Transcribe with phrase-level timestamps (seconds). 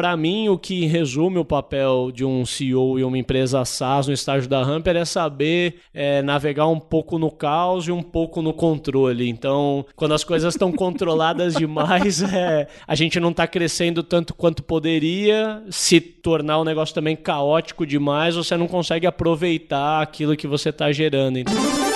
[0.00, 4.14] para mim, o que resume o papel de um CEO e uma empresa SaaS no
[4.14, 8.54] estágio da Hamper é saber é, navegar um pouco no caos e um pouco no
[8.54, 9.28] controle.
[9.28, 14.62] Então, quando as coisas estão controladas demais, é, a gente não está crescendo tanto quanto
[14.62, 15.62] poderia.
[15.68, 20.90] Se tornar o negócio também caótico demais, você não consegue aproveitar aquilo que você está
[20.90, 21.40] gerando.
[21.40, 21.89] Então...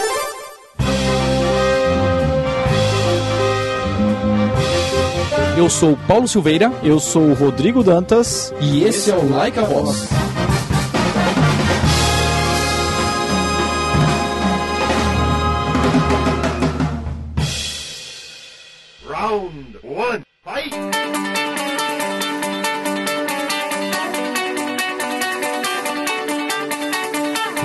[5.57, 6.73] Eu sou Paulo Silveira.
[6.83, 8.53] Eu sou o Rodrigo Dantas.
[8.61, 10.09] E esse é o Like a Boss.
[19.09, 21.04] Round one, fight!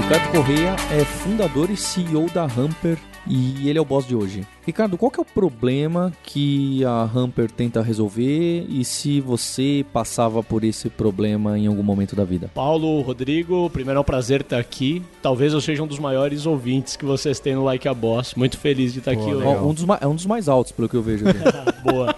[0.10, 4.44] Ricardo Correia é fundador e CEO da Hamper e ele é o boss de hoje.
[4.66, 10.42] Ricardo, qual que é o problema que a Hamper tenta resolver e se você passava
[10.42, 12.50] por esse problema em algum momento da vida?
[12.56, 15.04] Paulo, Rodrigo, primeiro é um prazer estar aqui.
[15.22, 18.34] Talvez eu seja um dos maiores ouvintes que vocês têm no Like a Boss.
[18.34, 19.46] Muito feliz de estar Pô, aqui hoje.
[19.46, 21.24] Um dos, é um dos mais altos, pelo que eu vejo.
[21.86, 22.16] Boa.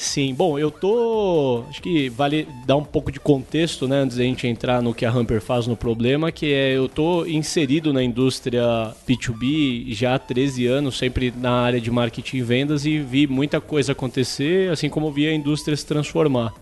[0.00, 1.62] Sim, bom, eu tô.
[1.68, 5.04] Acho que vale dar um pouco de contexto, né, antes da gente entrar no que
[5.04, 8.62] a Hamper faz no problema, que é eu tô inserido na indústria
[9.06, 13.60] B2B já há 13 anos, sempre na área de marketing e vendas, e vi muita
[13.60, 16.54] coisa acontecer, assim como vi a indústria se transformar.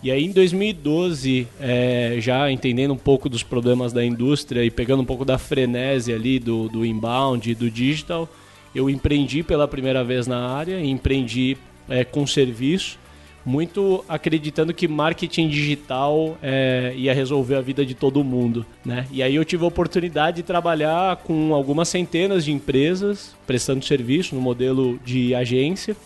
[0.00, 5.02] E aí em 2012, é, já entendendo um pouco dos problemas da indústria e pegando
[5.02, 8.28] um pouco da frenese ali do, do inbound e do digital,
[8.72, 11.56] eu empreendi pela primeira vez na área, empreendi
[11.88, 12.98] é, com serviço,
[13.44, 19.06] muito acreditando que marketing digital é, ia resolver a vida de todo mundo, né?
[19.10, 24.34] E aí eu tive a oportunidade de trabalhar com algumas centenas de empresas prestando serviço
[24.34, 25.96] no modelo de agência.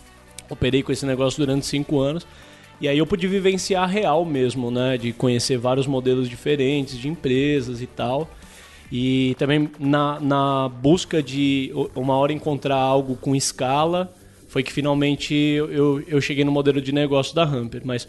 [0.48, 2.26] Operei com esse negócio durante cinco anos.
[2.80, 4.96] E aí eu pude vivenciar real mesmo, né?
[4.96, 8.30] De conhecer vários modelos diferentes de empresas e tal.
[8.90, 14.12] E também na, na busca de uma hora encontrar algo com escala
[14.52, 17.80] foi que finalmente eu, eu cheguei no modelo de negócio da Hamper.
[17.86, 18.06] Mas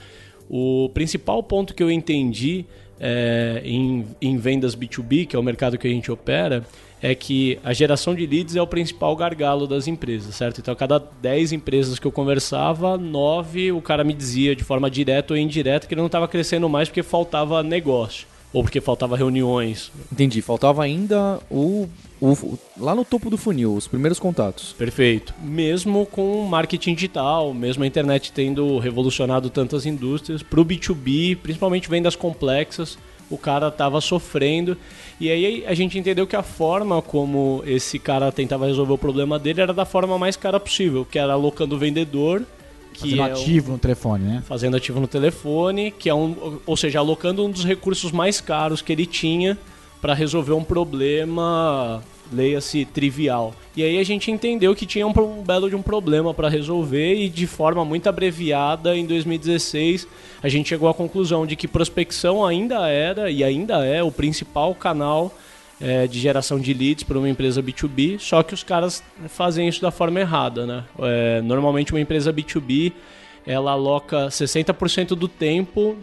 [0.49, 2.65] o principal ponto que eu entendi
[2.99, 6.65] é, em, em vendas B2B, que é o mercado que a gente opera,
[7.01, 10.59] é que a geração de leads é o principal gargalo das empresas, certo?
[10.59, 14.91] Então, a cada 10 empresas que eu conversava, 9 o cara me dizia de forma
[14.91, 19.17] direta ou indireta que ele não estava crescendo mais porque faltava negócio ou porque faltava
[19.17, 19.91] reuniões.
[20.11, 21.89] Entendi, faltava ainda o,
[22.21, 24.73] o, lá no topo do funil, os primeiros contatos.
[24.77, 25.33] Perfeito.
[25.41, 31.89] Mesmo com marketing digital, mesmo a internet tendo revolucionado tantas indústrias, para o B2B, principalmente
[31.89, 32.97] vendas complexas,
[33.29, 34.77] o cara estava sofrendo.
[35.19, 39.39] E aí a gente entendeu que a forma como esse cara tentava resolver o problema
[39.39, 42.45] dele era da forma mais cara possível, que era alocando o vendedor
[42.93, 44.43] que fazendo é ativo no telefone, né?
[44.45, 48.81] Fazendo ativo no telefone, que é um, ou seja, alocando um dos recursos mais caros
[48.81, 49.57] que ele tinha
[50.01, 53.53] para resolver um problema, leia-se trivial.
[53.75, 57.15] E aí a gente entendeu que tinha um, um belo de um problema para resolver
[57.15, 60.07] e de forma muito abreviada em 2016
[60.41, 64.75] a gente chegou à conclusão de que prospecção ainda era e ainda é o principal
[64.75, 65.33] canal
[65.81, 69.81] é, de geração de leads para uma empresa B2B, só que os caras fazem isso
[69.81, 70.83] da forma errada, né?
[70.99, 72.93] É, normalmente uma empresa B2B
[73.45, 75.97] ela aloca 60% do tempo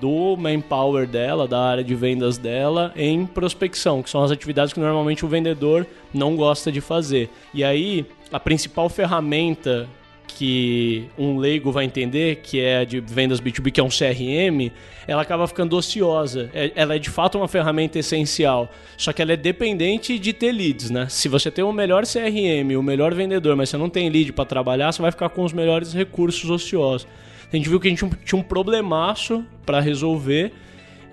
[0.00, 4.80] do manpower dela, da área de vendas dela, em prospecção, que são as atividades que
[4.80, 7.30] normalmente o vendedor não gosta de fazer.
[7.52, 9.88] E aí, a principal ferramenta
[10.26, 14.72] que um leigo vai entender, que é de vendas B2B, que é um CRM,
[15.06, 16.50] ela acaba ficando ociosa.
[16.52, 20.52] É, ela é de fato uma ferramenta essencial, só que ela é dependente de ter
[20.52, 21.06] leads, né?
[21.08, 24.44] Se você tem o melhor CRM, o melhor vendedor, mas você não tem lead para
[24.44, 27.06] trabalhar, você vai ficar com os melhores recursos ociosos.
[27.52, 30.52] A gente viu que a gente tinha um problemaço para resolver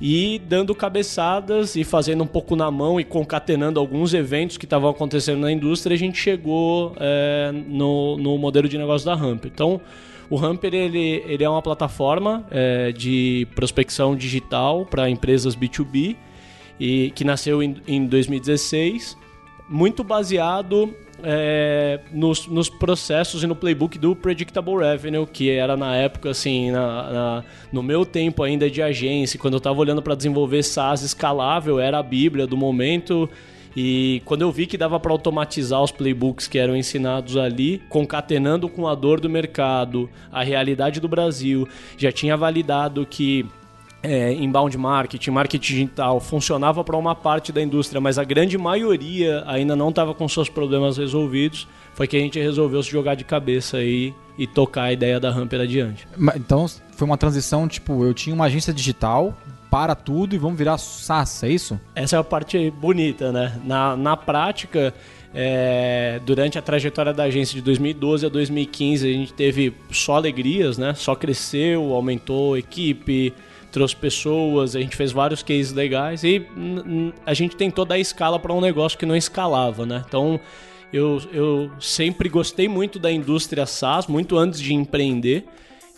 [0.02, 4.90] e dando cabeçadas e fazendo um pouco na mão e concatenando alguns eventos que estavam
[4.90, 9.52] acontecendo na indústria, a gente chegou é, no, no modelo de negócio da Hamper.
[9.54, 9.80] Então,
[10.28, 16.16] o Hamper ele, ele é uma plataforma é, de prospecção digital para empresas B2B
[16.80, 19.16] e que nasceu em, em 2016,
[19.70, 20.92] muito baseado
[21.24, 26.72] é, nos, nos, processos e no playbook do Predictable Revenue, que era na época, assim,
[26.72, 31.02] na, na, no meu tempo ainda de agência, quando eu estava olhando para desenvolver SaaS
[31.02, 33.30] escalável, era a bíblia do momento.
[33.76, 38.68] E quando eu vi que dava para automatizar os playbooks que eram ensinados ali, concatenando
[38.68, 43.46] com a dor do mercado, a realidade do Brasil, já tinha validado que
[44.04, 49.44] é, inbound marketing, marketing digital, funcionava para uma parte da indústria, mas a grande maioria
[49.46, 53.24] ainda não estava com seus problemas resolvidos, foi que a gente resolveu se jogar de
[53.24, 56.08] cabeça aí e tocar a ideia da Hamper adiante.
[56.36, 59.38] Então foi uma transição, tipo, eu tinha uma agência digital,
[59.72, 61.80] para tudo e vamos virar SaaS, é isso?
[61.96, 63.58] Essa é a parte bonita, né?
[63.64, 64.94] Na, na prática,
[65.34, 70.78] é, durante a trajetória da agência de 2012 a 2015, a gente teve só alegrias,
[70.78, 70.94] né?
[70.94, 73.34] Só cresceu, aumentou a equipe,
[73.72, 76.46] trouxe pessoas, a gente fez vários cases legais e
[77.26, 80.04] a gente tentou dar escala para um negócio que não escalava, né?
[80.08, 80.40] Então,
[80.92, 85.46] eu, eu sempre gostei muito da indústria SaaS, muito antes de empreender.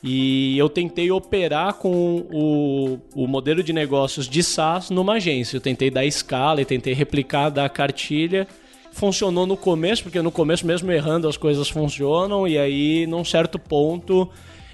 [0.03, 5.55] E eu tentei operar com o, o modelo de negócios de SaaS numa agência.
[5.55, 8.45] Eu tentei dar escala e tentei replicar da cartilha.
[8.91, 12.45] Funcionou no começo, porque no começo, mesmo errando, as coisas funcionam.
[12.45, 14.29] E aí, num certo ponto,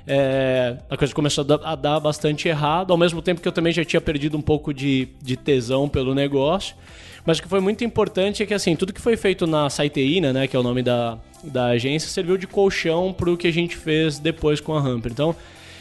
[0.08, 2.92] é, a coisa começou a dar bastante errado.
[2.92, 6.16] Ao mesmo tempo que eu também já tinha perdido um pouco de, de tesão pelo
[6.16, 6.76] negócio.
[7.26, 10.34] Mas o que foi muito importante é que, assim, tudo que foi feito na Saiteína,
[10.34, 13.54] né, que é o nome da, da agência, serviu de colchão para o que a
[13.54, 15.12] gente fez depois com a Hamper.
[15.12, 15.36] Então,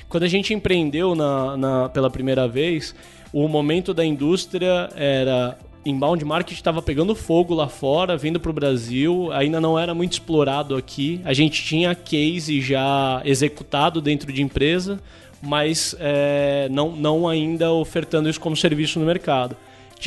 [0.09, 2.95] quando a gente empreendeu na, na, pela primeira vez,
[3.33, 8.53] o momento da indústria era inbound marketing estava pegando fogo lá fora, vindo para o
[8.53, 11.21] Brasil, ainda não era muito explorado aqui.
[11.25, 15.01] A gente tinha case já executado dentro de empresa,
[15.43, 19.57] mas é, não, não ainda ofertando isso como serviço no mercado.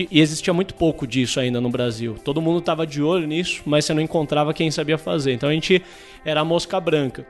[0.10, 2.16] E existia muito pouco disso ainda no Brasil.
[2.24, 5.34] Todo mundo estava de olho nisso, mas você não encontrava quem sabia fazer.
[5.34, 5.82] Então a gente
[6.24, 7.26] era a mosca branca.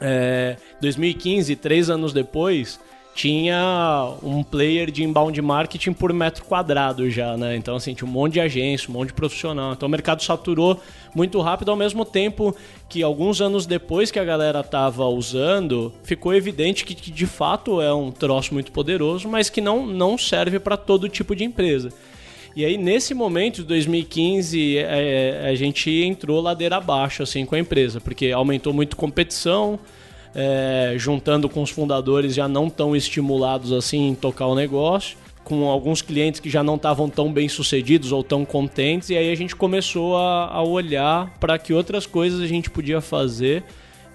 [0.00, 2.78] É, 2015, três anos depois,
[3.18, 7.56] tinha um player de inbound marketing por metro quadrado já, né?
[7.56, 9.72] Então, assim, tinha um monte de agência, um monte de profissional.
[9.72, 10.80] Então, o mercado saturou
[11.12, 12.54] muito rápido, ao mesmo tempo
[12.88, 17.82] que alguns anos depois que a galera tava usando, ficou evidente que, que de fato
[17.82, 21.92] é um troço muito poderoso, mas que não, não serve para todo tipo de empresa.
[22.54, 27.58] E aí, nesse momento de 2015, é, a gente entrou ladeira abaixo assim, com a
[27.58, 29.76] empresa, porque aumentou muito competição,
[30.40, 35.68] é, juntando com os fundadores já não tão estimulados assim em tocar o negócio, com
[35.68, 39.34] alguns clientes que já não estavam tão bem sucedidos ou tão contentes, e aí a
[39.34, 43.64] gente começou a, a olhar para que outras coisas a gente podia fazer.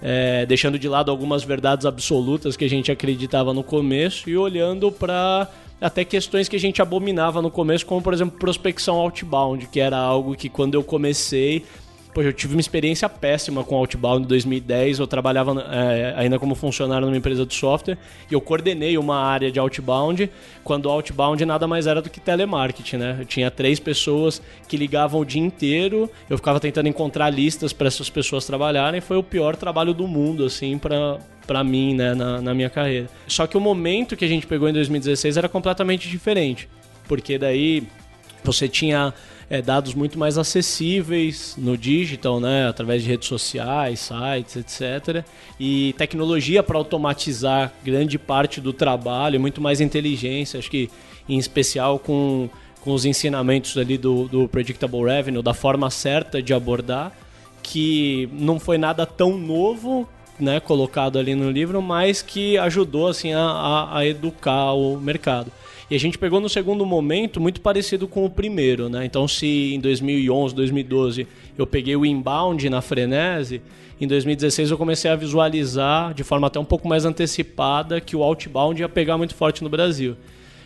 [0.06, 4.92] É, deixando de lado algumas verdades absolutas que a gente acreditava no começo e olhando
[4.92, 5.48] para
[5.80, 9.96] até questões que a gente abominava no começo, como por exemplo prospecção outbound, que era
[9.96, 11.64] algo que quando eu comecei
[12.14, 15.00] Poxa, eu tive uma experiência péssima com Outbound em 2010.
[15.00, 17.98] Eu trabalhava é, ainda como funcionário numa empresa de software
[18.30, 20.30] e eu coordenei uma área de Outbound,
[20.62, 23.16] quando Outbound nada mais era do que telemarketing, né?
[23.18, 27.88] Eu tinha três pessoas que ligavam o dia inteiro, eu ficava tentando encontrar listas para
[27.88, 29.00] essas pessoas trabalharem.
[29.00, 33.06] Foi o pior trabalho do mundo, assim, para para mim, né, na, na minha carreira.
[33.28, 36.66] Só que o momento que a gente pegou em 2016 era completamente diferente,
[37.06, 37.86] porque daí
[38.42, 39.12] você tinha
[39.48, 45.24] é, dados muito mais acessíveis no digital, né, através de redes sociais, sites, etc.
[45.58, 50.90] E tecnologia para automatizar grande parte do trabalho, muito mais inteligência, acho que
[51.28, 52.48] em especial com,
[52.80, 57.12] com os ensinamentos ali do, do Predictable Revenue, da forma certa de abordar,
[57.62, 60.08] que não foi nada tão novo
[60.38, 65.50] né, colocado ali no livro, mas que ajudou assim a, a, a educar o mercado.
[65.90, 69.04] E a gente pegou no segundo momento muito parecido com o primeiro, né?
[69.04, 71.26] Então, se em 2011, 2012
[71.58, 73.60] eu peguei o inbound na Frenese,
[74.00, 78.22] em 2016 eu comecei a visualizar de forma até um pouco mais antecipada que o
[78.22, 80.16] outbound ia pegar muito forte no Brasil.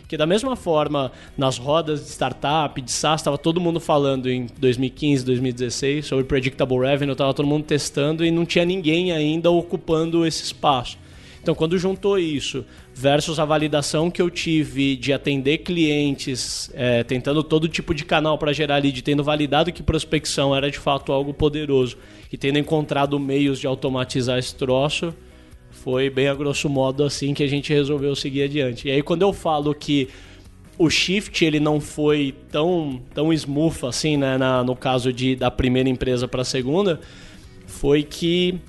[0.07, 4.47] Que da mesma forma, nas rodas de startup, de SaaS, estava todo mundo falando em
[4.57, 10.25] 2015, 2016 sobre Predictable Revenue, estava todo mundo testando e não tinha ninguém ainda ocupando
[10.25, 10.97] esse espaço.
[11.41, 12.65] Então, quando juntou isso
[12.99, 18.37] versus a validação que eu tive de atender clientes, é, tentando todo tipo de canal
[18.37, 21.97] para gerar lead, tendo validado que prospecção era de fato algo poderoso
[22.29, 25.15] e tendo encontrado meios de automatizar esse troço,
[25.71, 28.89] foi bem a grosso modo assim que a gente resolveu seguir adiante.
[28.89, 30.09] E aí quando eu falo que
[30.77, 35.49] o shift ele não foi tão tão smooth assim, né, na, no caso de da
[35.49, 36.99] primeira empresa para a segunda,
[37.65, 38.59] foi que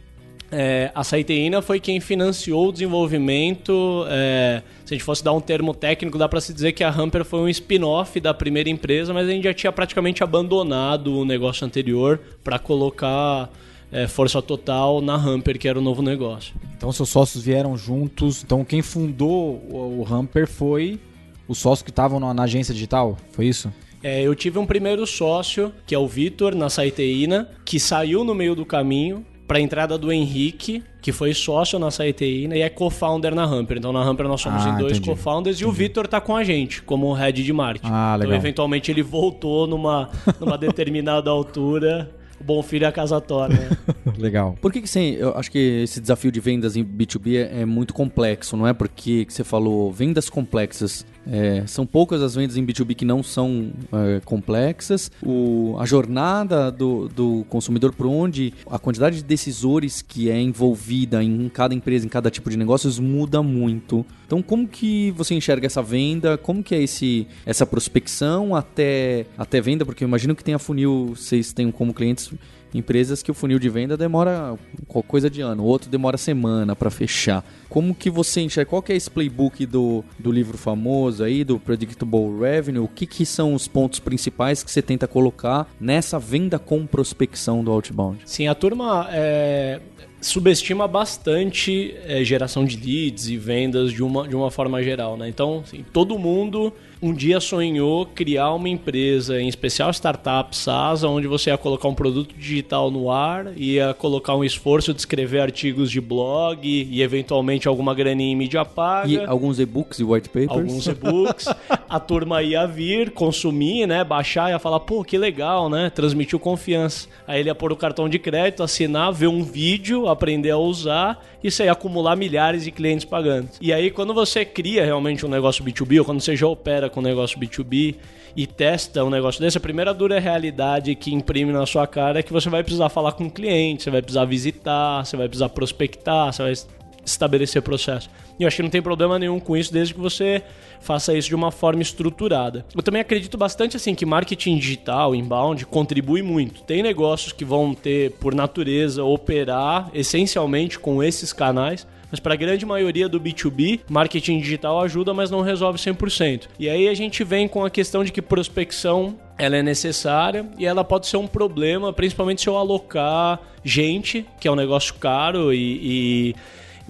[0.52, 4.04] é, a Saiteína foi quem financiou o desenvolvimento.
[4.08, 6.90] É, se a gente fosse dar um termo técnico, dá para se dizer que a
[6.90, 11.24] Hamper foi um spin-off da primeira empresa, mas a gente já tinha praticamente abandonado o
[11.24, 13.48] negócio anterior para colocar
[13.92, 16.54] é, força total na Hamper, que era o novo negócio.
[16.76, 18.42] Então, seus sócios vieram juntos.
[18.42, 20.98] Então, quem fundou o, o Hamper foi
[21.46, 23.16] os sócios que estavam na, na agência digital?
[23.32, 23.72] Foi isso?
[24.02, 28.34] É, eu tive um primeiro sócio, que é o Vitor, na Saiteína, que saiu no
[28.34, 32.62] meio do caminho para a entrada do Henrique, que foi sócio na CITI né, e
[32.62, 33.78] é co-founder na Hamper.
[33.78, 36.44] Então na Hamper nós somos ah, em dois co-founders e o Vitor tá com a
[36.44, 37.88] gente como head de marketing.
[37.90, 38.26] Ah, então, legal.
[38.28, 43.56] Então eventualmente ele voltou numa, numa determinada altura o bom filho é a casa torna.
[43.56, 43.70] né?
[44.16, 44.56] Legal.
[44.62, 47.64] Por que, que você, eu acho que esse desafio de vendas em B2B é, é
[47.66, 48.72] muito complexo, não é?
[48.72, 51.04] Porque que você falou vendas complexas.
[51.26, 55.10] É, são poucas as vendas em B2B que não são é, complexas.
[55.22, 61.22] O, a jornada do, do consumidor por onde a quantidade de decisores que é envolvida
[61.22, 64.04] em cada empresa, em cada tipo de negócios muda muito.
[64.26, 66.38] Então, como que você enxerga essa venda?
[66.38, 69.84] Como que é esse, essa prospecção até, até venda?
[69.84, 72.30] Porque eu imagino que tenha funil, vocês têm como clientes
[72.74, 76.74] empresas que o funil de venda demora co- coisa de ano, o outro demora semana
[76.76, 77.44] para fechar.
[77.68, 78.70] Como que você enxerga?
[78.70, 82.82] Qual que é esse playbook do, do livro famoso aí, do Predictable Revenue?
[82.84, 87.62] O que, que são os pontos principais que você tenta colocar nessa venda com prospecção
[87.62, 88.18] do outbound?
[88.24, 89.80] Sim, a turma é,
[90.20, 95.28] subestima bastante é, geração de leads e vendas de uma, de uma forma geral, né?
[95.28, 96.72] Então, assim, todo mundo
[97.02, 101.94] um dia sonhou criar uma empresa, em especial startup SaaS, onde você ia colocar um
[101.94, 107.66] produto digital no ar, ia colocar um esforço de escrever artigos de blog e eventualmente
[107.66, 109.08] alguma graninha em mídia paga.
[109.08, 110.50] E alguns e-books e white papers?
[110.50, 111.46] alguns e-books.
[111.88, 114.04] a turma ia vir, consumir, né?
[114.04, 115.88] Baixar, ia falar, pô, que legal, né?
[115.88, 117.08] Transmitiu confiança.
[117.26, 121.24] Aí ele ia pôr o cartão de crédito, assinar, ver um vídeo, aprender a usar
[121.42, 123.48] e ia acumular milhares de clientes pagando.
[123.60, 127.00] E aí, quando você cria realmente um negócio B2B, ou quando você já opera com
[127.00, 127.96] um negócio B2B
[128.36, 132.22] e testa um negócio desse, a primeira dura realidade que imprime na sua cara é
[132.22, 135.48] que você vai precisar falar com o cliente, você vai precisar visitar, você vai precisar
[135.48, 136.54] prospectar, você vai
[137.04, 138.10] estabelecer processo.
[138.38, 140.42] E eu acho que não tem problema nenhum com isso, desde que você
[140.80, 142.64] faça isso de uma forma estruturada.
[142.74, 146.62] Eu também acredito bastante assim que marketing digital, inbound, contribui muito.
[146.62, 151.86] Tem negócios que vão ter, por natureza, operar essencialmente com esses canais.
[152.10, 156.48] Mas para a grande maioria do B2B, marketing digital ajuda, mas não resolve 100%.
[156.58, 160.66] E aí a gente vem com a questão de que prospecção ela é necessária e
[160.66, 165.52] ela pode ser um problema, principalmente se eu alocar gente, que é um negócio caro
[165.54, 166.34] e, e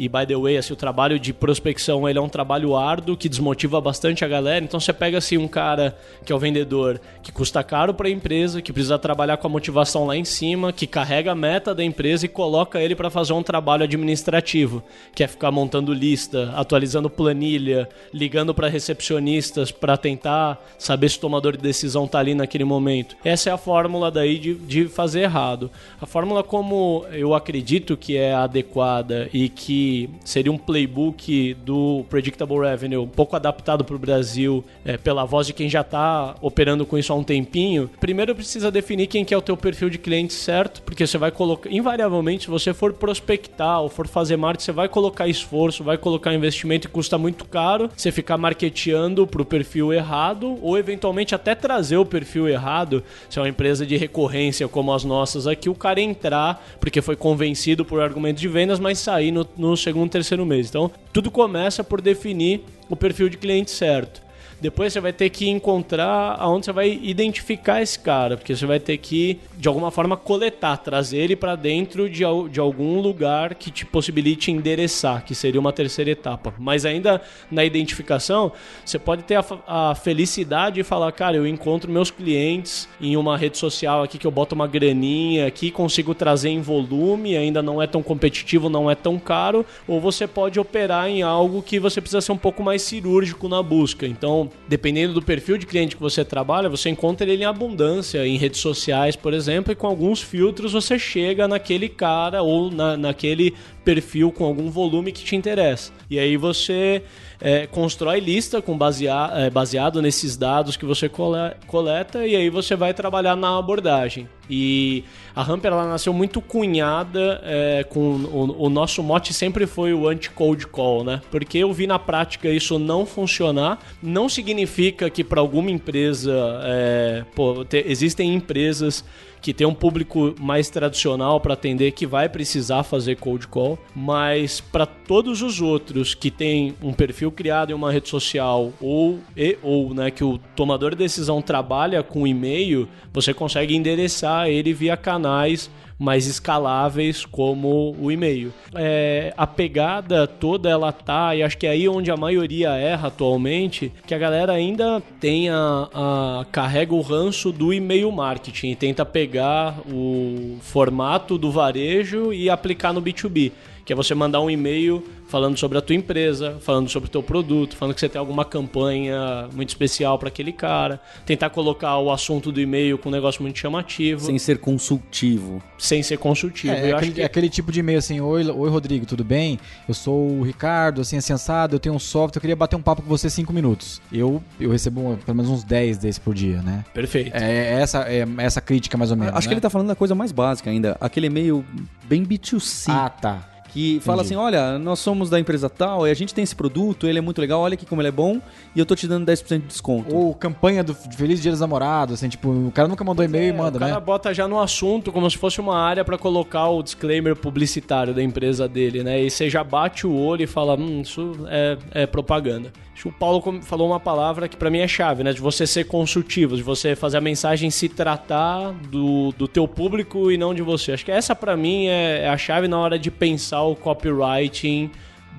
[0.01, 3.29] e by the way, assim, o trabalho de prospecção ele é um trabalho árduo que
[3.29, 4.65] desmotiva bastante a galera.
[4.65, 8.11] Então você pega assim um cara que é o vendedor que custa caro para a
[8.11, 11.85] empresa, que precisa trabalhar com a motivação lá em cima, que carrega a meta da
[11.85, 14.83] empresa e coloca ele para fazer um trabalho administrativo,
[15.15, 21.21] que é ficar montando lista, atualizando planilha, ligando para recepcionistas para tentar saber se o
[21.21, 23.17] tomador de decisão tá ali naquele momento.
[23.23, 25.71] Essa é a fórmula daí de, de fazer errado.
[26.01, 29.90] A fórmula como eu acredito que é adequada e que
[30.25, 35.47] seria um playbook do Predictable Revenue um pouco adaptado para o Brasil é, pela voz
[35.47, 37.91] de quem já está operando com isso há um tempinho.
[38.01, 41.31] Primeiro precisa definir quem que é o teu perfil de cliente certo, porque você vai
[41.31, 45.99] colocar, invariavelmente, se você for prospectar ou for fazer marketing, você vai colocar esforço, vai
[45.99, 47.89] colocar investimento e custa muito caro.
[47.97, 53.39] Você ficar marketeando para o perfil errado ou eventualmente até trazer o perfil errado, se
[53.39, 57.85] é uma empresa de recorrência como as nossas aqui, o cara entrar porque foi convencido
[57.85, 60.69] por argumentos de vendas, mas sair no, no segundo, terceiro mês.
[60.69, 64.23] Então, tudo começa por definir o perfil de cliente certo.
[64.61, 68.79] Depois você vai ter que encontrar aonde você vai identificar esse cara, porque você vai
[68.79, 73.71] ter que, de alguma forma, coletar, trazer ele para dentro de, de algum lugar que
[73.71, 76.53] te possibilite endereçar, que seria uma terceira etapa.
[76.59, 78.53] Mas ainda na identificação,
[78.85, 83.37] você pode ter a, a felicidade de falar, cara, eu encontro meus clientes em uma
[83.39, 87.81] rede social aqui que eu boto uma graninha aqui, consigo trazer em volume, ainda não
[87.81, 92.01] é tão competitivo, não é tão caro, ou você pode operar em algo que você
[92.01, 94.07] precisa ser um pouco mais cirúrgico na busca.
[94.07, 98.37] Então, dependendo do perfil de cliente que você trabalha, você encontra ele em abundância em
[98.37, 103.55] redes sociais, por exemplo, e com alguns filtros você chega naquele cara ou na, naquele
[103.85, 105.93] perfil com algum volume que te interessa.
[106.09, 107.03] E aí você
[107.41, 112.51] é, constrói lista com basea- é, baseado nesses dados que você cole- coleta e aí
[112.51, 114.29] você vai trabalhar na abordagem.
[114.53, 115.05] E
[115.35, 120.09] a Hamper ela nasceu muito cunhada é, com o, o nosso mote sempre foi o
[120.09, 121.23] anti-cold call, né?
[121.31, 123.79] Porque eu vi na prática isso não funcionar.
[124.03, 126.33] Não significa que para alguma empresa,
[126.65, 129.05] é, pô, te- existem empresas
[129.41, 134.61] que tem um público mais tradicional para atender que vai precisar fazer cold call, mas
[134.61, 139.57] para todos os outros que tem um perfil criado em uma rede social ou e,
[139.63, 144.97] ou né, que o tomador de decisão trabalha com e-mail, você consegue endereçar ele via
[144.97, 145.71] canais
[146.01, 148.53] mais escaláveis como o e-mail.
[148.75, 153.09] É, a pegada toda ela tá, e acho que é aí onde a maioria erra
[153.09, 158.77] atualmente, que a galera ainda tem a, a- carrega o ranço do e-mail marketing e
[158.77, 163.53] tenta pegar o formato do varejo e aplicar no B2B.
[163.91, 167.25] Que é você mandar um e-mail falando sobre a tua empresa, falando sobre o teu
[167.25, 172.13] produto, falando que você tem alguma campanha muito especial para aquele cara, tentar colocar o
[172.13, 175.61] assunto do e-mail com um negócio muito chamativo, Sem ser consultivo.
[175.77, 176.73] sem ser consultivo.
[176.73, 179.25] É, Eu aquele, acho que é aquele tipo de e-mail assim, oi, oi Rodrigo, tudo
[179.25, 179.59] bem?
[179.89, 182.83] Eu sou o Ricardo, assim, assim, assado, eu tenho um software, eu queria bater um
[182.83, 184.01] papo com você cinco minutos.
[184.13, 186.85] Eu, eu recebo pelo menos uns 10 desses por dia, né?
[186.95, 187.33] perfeito.
[187.35, 189.55] É essa, é essa crítica mais ou menos, Acho que né?
[189.55, 190.97] ele tá falando da coisa mais básica ainda.
[191.01, 191.65] Aquele e-mail
[192.05, 192.85] bem B2C.
[192.89, 193.51] Ah, tá.
[193.73, 197.07] Que fala assim: olha, nós somos da empresa tal e a gente tem esse produto,
[197.07, 198.41] ele é muito legal, olha aqui como ele é bom
[198.75, 200.15] e eu tô te dando 10% de desconto.
[200.15, 203.57] Ou campanha do Feliz Dia dos Namorados, assim, tipo, o cara nunca mandou e-mail e
[203.57, 204.01] manda, É, o cara né?
[204.01, 208.23] bota já no assunto como se fosse uma área para colocar o disclaimer publicitário da
[208.23, 209.23] empresa dele, né?
[209.23, 212.73] E você já bate o olho e fala, hum, isso é, é propaganda.
[212.93, 215.33] Acho que o Paulo falou uma palavra que para mim é chave, né?
[215.33, 220.31] De você ser consultivo, de você fazer a mensagem se tratar do, do teu público
[220.31, 220.93] e não de você.
[220.93, 224.91] Acho que essa para mim é, é a chave na hora de pensar o copywriting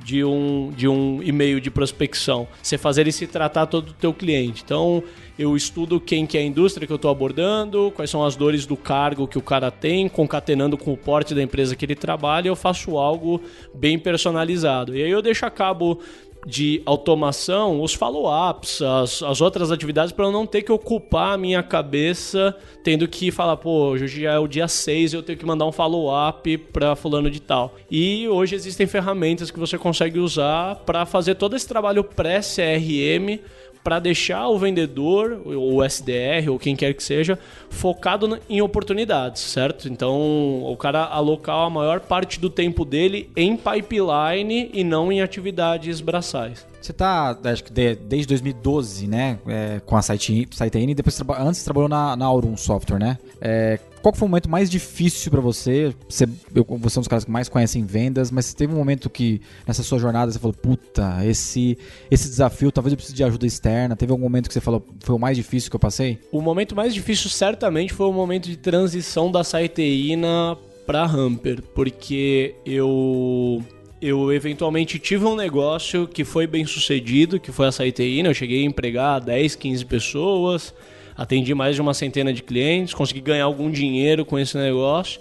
[0.04, 2.48] de um, de um e-mail de prospecção.
[2.62, 4.64] Você fazer ele se tratar todo o teu cliente.
[4.66, 5.04] Então,
[5.38, 8.66] eu estudo quem que é a indústria que eu estou abordando, quais são as dores
[8.66, 12.48] do cargo que o cara tem, concatenando com o porte da empresa que ele trabalha,
[12.48, 13.42] eu faço algo
[13.74, 14.96] bem personalizado.
[14.96, 16.00] E aí eu deixo a cabo
[16.46, 21.38] de automação, os follow-ups, as, as outras atividades, para eu não ter que ocupar a
[21.38, 25.46] minha cabeça tendo que falar, pô, hoje já é o dia 6 eu tenho que
[25.46, 27.76] mandar um follow-up para fulano de tal.
[27.90, 33.40] E hoje existem ferramentas que você consegue usar para fazer todo esse trabalho pré-CRM
[33.84, 37.38] para deixar o vendedor, o SDR, ou quem quer que seja,
[37.70, 39.88] focado em oportunidades, certo?
[39.90, 45.22] Então, o cara alocar a maior parte do tempo dele em pipeline e não em
[45.22, 46.66] atividades braçais.
[46.82, 51.20] Você tá, acho que de- desde 2012, né, é, com a Site, SiteIn, e depois
[51.40, 53.18] antes você trabalhou na, na Aurum Software, né?
[53.40, 55.94] É, qual foi o momento mais difícil pra você?
[56.10, 59.10] Você, eu- você é um dos caras que mais conhecem vendas, mas teve um momento
[59.10, 61.78] que nessa sua jornada você falou, puta, esse,
[62.10, 63.96] esse desafio, talvez eu precise de ajuda externa.
[63.96, 66.20] Teve algum momento que você falou, foi o mais difícil que eu passei?
[66.32, 72.56] O momento mais difícil certamente foi o momento de transição da Saiteína para Hamper, porque
[72.66, 73.64] eu
[74.02, 78.64] eu eventualmente tive um negócio que foi bem sucedido, que foi a Saiteína, eu cheguei
[78.64, 80.74] a empregar 10, 15 pessoas,
[81.18, 85.20] atendi mais de uma centena de clientes, consegui ganhar algum dinheiro com esse negócio.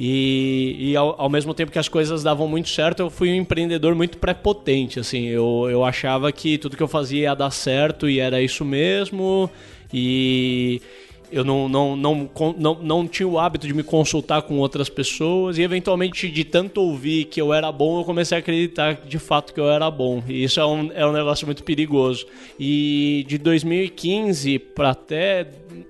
[0.00, 3.34] E, e ao, ao mesmo tempo que as coisas davam muito certo, eu fui um
[3.34, 5.00] empreendedor muito prepotente.
[5.00, 8.64] Assim, eu, eu achava que tudo que eu fazia ia dar certo e era isso
[8.64, 9.50] mesmo.
[9.92, 10.80] E
[11.30, 15.58] eu não, não, não, não, não tinha o hábito de me consultar com outras pessoas.
[15.58, 19.52] E eventualmente, de tanto ouvir que eu era bom, eu comecei a acreditar de fato
[19.52, 20.22] que eu era bom.
[20.26, 22.26] E isso é um, é um negócio muito perigoso.
[22.58, 25.46] E de 2015 para até,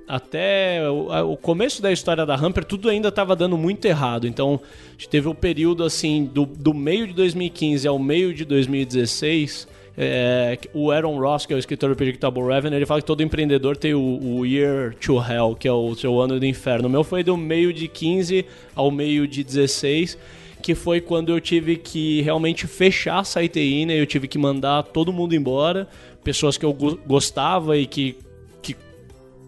[0.07, 4.27] até o, começo da história da Hamper, tudo ainda estava dando muito errado.
[4.27, 4.61] Então,
[5.09, 9.78] teve o período assim, do, do meio de 2015 ao meio de 2016.
[10.01, 13.21] É, o Aaron Ross, que é o escritor do Predictable Revenue, ele fala que todo
[13.21, 16.87] empreendedor tem o, o Year to Hell, que é o seu ano do inferno.
[16.87, 20.17] O meu foi do meio de 15 ao meio de 16,
[20.63, 25.13] que foi quando eu tive que realmente fechar a Saiteína, eu tive que mandar todo
[25.13, 25.89] mundo embora,
[26.23, 28.17] pessoas que eu go- gostava e que,
[28.63, 28.77] que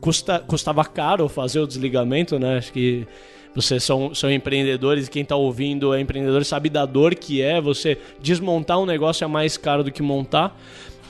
[0.00, 2.58] custa, custava caro fazer o desligamento, né?
[2.58, 3.06] Acho que
[3.54, 7.60] vocês são, são empreendedores e quem está ouvindo é empreendedor sabe da dor que é
[7.60, 10.56] você desmontar um negócio é mais caro do que montar.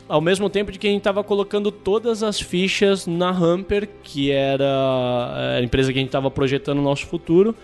[0.09, 4.31] Ao mesmo tempo de que a gente estava colocando todas as fichas na Hamper, que
[4.33, 7.55] era a empresa que a gente estava projetando o nosso futuro,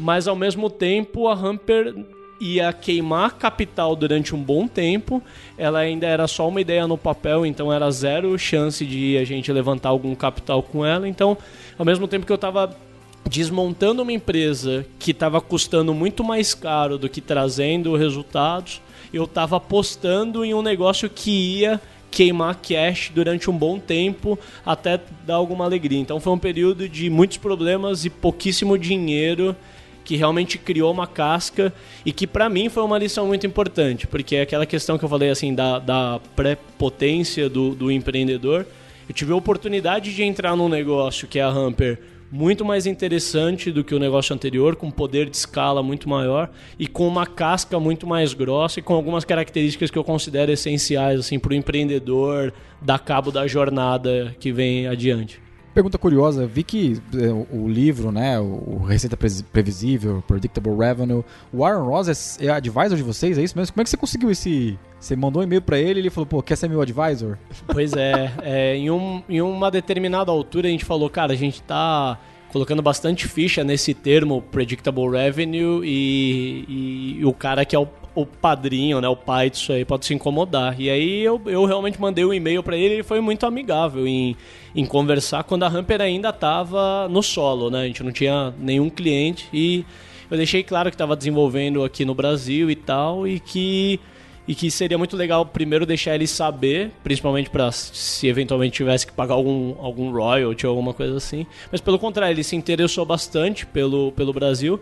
[0.00, 1.94] mas ao mesmo tempo a Hamper
[2.40, 5.22] ia queimar capital durante um bom tempo.
[5.56, 9.52] Ela ainda era só uma ideia no papel, então era zero chance de a gente
[9.52, 11.06] levantar algum capital com ela.
[11.06, 11.38] Então,
[11.78, 12.74] ao mesmo tempo que eu estava
[13.28, 18.80] desmontando uma empresa que estava custando muito mais caro do que trazendo resultados,
[19.12, 21.80] eu estava apostando em um negócio que ia
[22.10, 25.98] queimar cash durante um bom tempo até dar alguma alegria.
[25.98, 29.56] Então foi um período de muitos problemas e pouquíssimo dinheiro
[30.04, 31.72] que realmente criou uma casca
[32.04, 35.08] e que para mim foi uma lição muito importante, porque é aquela questão que eu
[35.08, 38.66] falei assim da, da pré-potência do, do empreendedor.
[39.08, 41.98] Eu tive a oportunidade de entrar num negócio que é a Hamper
[42.32, 46.86] muito mais interessante do que o negócio anterior, com poder de escala muito maior e
[46.86, 51.38] com uma casca muito mais grossa e com algumas características que eu considero essenciais assim
[51.38, 55.42] para o empreendedor dar cabo da jornada que vem adiante.
[55.74, 61.64] Pergunta curiosa, vi que é, o- livro, né, o, Receita Pre- Previsível, Predictable Revenue, o
[61.64, 63.72] Aaron Ross é, é advisor de vocês, é isso mesmo?
[63.72, 64.78] Como é que você conseguiu esse...
[65.00, 67.36] Você mandou um e-mail pra ele e ele falou, pô, quer ser meu advisor?
[67.66, 71.60] Pois é, é, em, um, em uma determinada altura a gente falou, cara, a gente
[71.62, 72.18] tá
[72.52, 78.26] colocando bastante ficha nesse termo predictable revenue e, e o cara que é o, o
[78.26, 80.78] padrinho, né, o pai disso aí pode se incomodar.
[80.80, 84.36] E aí eu, eu realmente mandei um e-mail para ele, ele foi muito amigável em,
[84.74, 87.82] em conversar quando a Hamper ainda estava no solo, né?
[87.82, 89.84] A gente não tinha nenhum cliente e
[90.30, 94.00] eu deixei claro que estava desenvolvendo aqui no Brasil e tal e que
[94.46, 99.12] e que seria muito legal primeiro deixar ele saber, principalmente para se eventualmente tivesse que
[99.12, 101.46] pagar algum, algum royalty ou alguma coisa assim.
[101.70, 104.80] Mas pelo contrário, ele se interessou bastante pelo, pelo Brasil.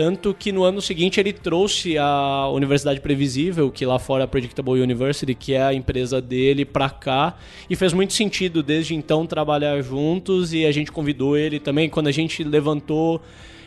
[0.00, 4.26] Tanto que no ano seguinte ele trouxe a Universidade Previsível, que lá fora é a
[4.26, 7.36] Predictable University, que é a empresa dele, para cá.
[7.68, 11.90] E fez muito sentido desde então trabalhar juntos e a gente convidou ele também.
[11.90, 13.20] Quando a gente levantou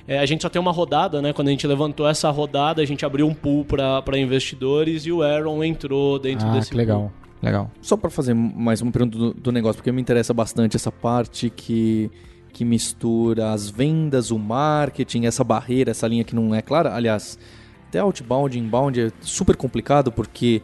[0.08, 1.34] é, a gente só tem uma rodada, né?
[1.34, 5.22] Quando a gente levantou essa rodada, a gente abriu um pool para investidores e o
[5.22, 7.02] Aaron entrou dentro ah, desse que legal.
[7.02, 7.12] Pool.
[7.44, 7.70] Legal.
[7.80, 11.52] Só para fazer mais uma pergunta do, do, negócio, porque me interessa bastante essa parte
[11.52, 12.10] que,
[12.54, 16.96] que mistura as vendas, o marketing, essa barreira, essa linha que não é clara.
[16.96, 17.38] Aliás,
[17.90, 20.62] até outbound e inbound é super complicado porque,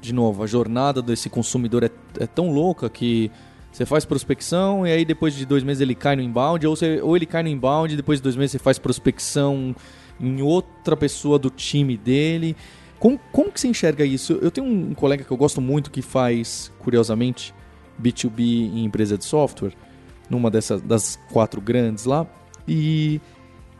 [0.00, 3.30] de novo, a jornada desse consumidor é, é tão louca que
[3.70, 7.00] você faz prospecção e aí depois de dois meses ele cai no inbound, ou, você,
[7.00, 9.76] ou ele cai no inbound e depois de dois meses você faz prospecção
[10.20, 12.56] em outra pessoa do time dele.
[12.98, 14.32] Como, como que você enxerga isso?
[14.42, 17.54] Eu tenho um colega que eu gosto muito que faz, curiosamente,
[18.02, 19.72] B2B em empresa de software,
[20.28, 22.26] numa dessas das quatro grandes lá,
[22.66, 23.20] e,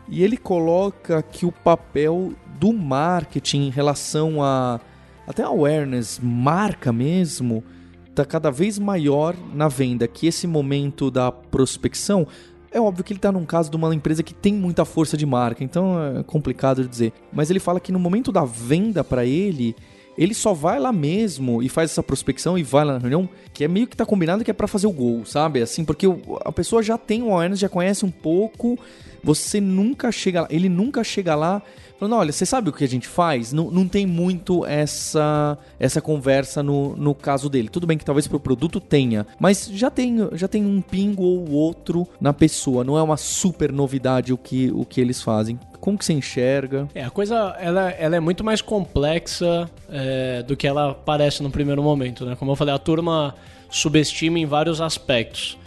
[0.07, 4.79] e ele coloca que o papel do marketing em relação a
[5.27, 7.63] até awareness, marca mesmo,
[8.09, 12.27] está cada vez maior na venda, que esse momento da prospecção
[12.71, 15.25] é óbvio que ele está num caso de uma empresa que tem muita força de
[15.25, 17.13] marca, então é complicado de dizer.
[17.33, 19.75] Mas ele fala que no momento da venda para ele,
[20.19, 23.63] ele só vai lá mesmo e faz essa prospecção e vai lá na reunião, que
[23.63, 25.61] é meio que tá combinado que é para fazer o gol, sabe?
[25.61, 26.05] Assim, porque
[26.43, 28.77] a pessoa já tem o awareness, já conhece um pouco,
[29.23, 31.61] você nunca chega lá, ele nunca chega lá
[31.97, 33.53] falando, olha, você sabe o que a gente faz?
[33.53, 37.69] Não, não tem muito essa essa conversa no, no caso dele.
[37.69, 41.49] Tudo bem que talvez pro produto tenha, mas já tem, já tem um pingo ou
[41.49, 42.83] outro na pessoa.
[42.83, 45.57] Não é uma super novidade o que, o que eles fazem.
[45.79, 46.87] Como que você enxerga?
[46.93, 51.49] É, a coisa ela, ela é muito mais complexa é, do que ela parece no
[51.49, 52.35] primeiro momento, né?
[52.35, 53.35] Como eu falei, a turma
[53.69, 55.57] subestima em vários aspectos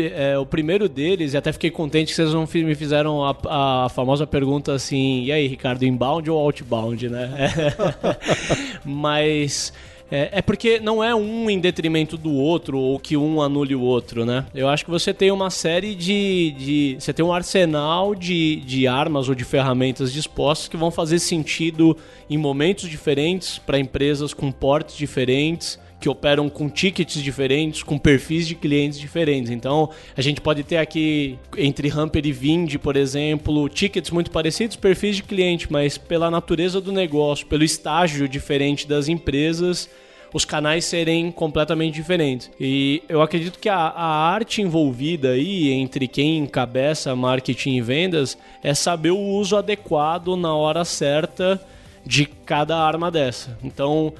[0.00, 3.88] é, o primeiro deles, e até fiquei contente que vocês não me fizeram a, a
[3.88, 7.30] famosa pergunta assim: e aí, Ricardo, inbound ou outbound, né?
[8.84, 9.72] Mas.
[10.12, 13.80] É, é, porque não é um em detrimento do outro ou que um anule o
[13.80, 14.44] outro, né?
[14.54, 16.54] Eu acho que você tem uma série de.
[16.58, 21.18] de você tem um arsenal de, de armas ou de ferramentas dispostas que vão fazer
[21.18, 21.96] sentido
[22.28, 28.48] em momentos diferentes para empresas com portes diferentes que operam com tickets diferentes, com perfis
[28.48, 29.52] de clientes diferentes.
[29.52, 34.74] Então, a gente pode ter aqui entre Hamper e Vind, por exemplo, tickets muito parecidos,
[34.74, 39.88] perfis de cliente, mas pela natureza do negócio, pelo estágio diferente das empresas,
[40.34, 42.50] os canais serem completamente diferentes.
[42.58, 48.36] E eu acredito que a, a, arte envolvida aí entre quem encabeça marketing e vendas
[48.60, 51.64] é saber o uso adequado na hora certa
[52.04, 53.56] de cada arma dessa.
[53.62, 54.12] Então,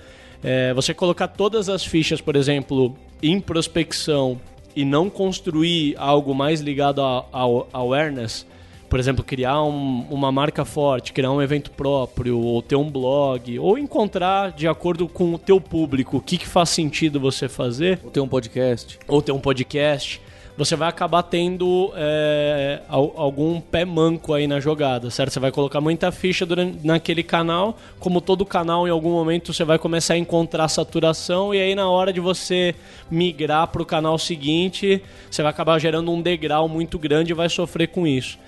[0.43, 4.41] é, você colocar todas as fichas, por exemplo, em prospecção
[4.75, 8.47] e não construir algo mais ligado a, a, a awareness,
[8.89, 13.59] por exemplo, criar um, uma marca forte, criar um evento próprio, ou ter um blog,
[13.59, 17.99] ou encontrar de acordo com o teu público o que, que faz sentido você fazer.
[18.05, 18.99] Ou ter um podcast.
[19.09, 20.21] Ou ter um podcast
[20.57, 25.33] você vai acabar tendo é, algum pé manco aí na jogada, certo?
[25.33, 29.65] Você vai colocar muita ficha durante, naquele canal, como todo canal, em algum momento você
[29.65, 32.75] vai começar a encontrar saturação, e aí na hora de você
[33.11, 37.49] migrar para o canal seguinte, você vai acabar gerando um degrau muito grande e vai
[37.49, 38.39] sofrer com isso.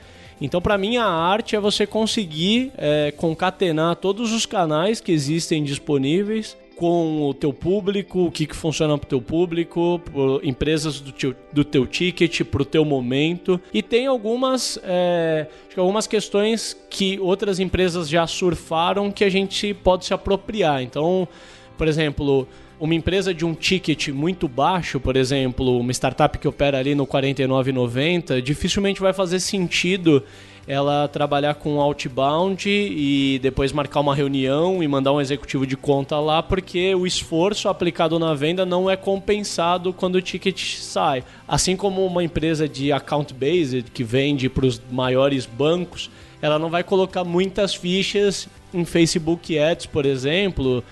[0.41, 5.63] Então, para mim, a arte é você conseguir é, concatenar todos os canais que existem
[5.63, 10.01] disponíveis com o teu público, o que, que funciona para o teu público,
[10.43, 13.61] empresas do teu, do teu ticket, para o teu momento.
[13.73, 20.05] E tem algumas, é, algumas questões que outras empresas já surfaram que a gente pode
[20.05, 20.83] se apropriar.
[20.83, 21.29] Então,
[21.77, 22.47] por exemplo,
[22.79, 27.07] uma empresa de um ticket muito baixo, por exemplo, uma startup que opera ali no
[27.07, 30.23] 49,90, dificilmente vai fazer sentido
[30.67, 36.19] ela trabalhar com outbound e depois marcar uma reunião e mandar um executivo de conta
[36.19, 41.25] lá, porque o esforço aplicado na venda não é compensado quando o ticket sai.
[41.47, 46.71] Assim como uma empresa de account based que vende para os maiores bancos, ela não
[46.71, 50.83] vai colocar muitas fichas em Facebook Ads, por exemplo,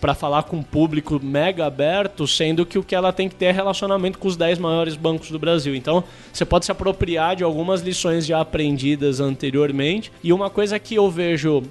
[0.00, 3.46] para falar com um público mega aberto, sendo que o que ela tem que ter
[3.46, 5.74] é relacionamento com os 10 maiores bancos do Brasil.
[5.74, 10.12] Então, você pode se apropriar de algumas lições já aprendidas anteriormente.
[10.22, 11.62] E uma coisa que eu vejo